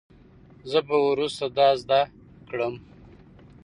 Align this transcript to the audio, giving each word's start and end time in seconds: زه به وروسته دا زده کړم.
زه 0.69 0.79
به 0.87 0.95
وروسته 1.09 1.45
دا 1.57 1.69
زده 1.81 2.01
کړم. 2.49 2.73